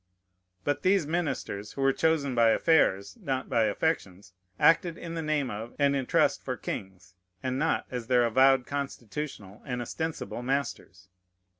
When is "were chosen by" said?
1.83-2.49